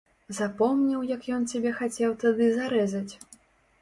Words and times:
Запомніў, 0.37 1.03
як 1.11 1.27
ён 1.37 1.45
цябе 1.53 1.75
хацеў 1.81 2.17
тады 2.25 2.49
зарэзаць? 2.59 3.13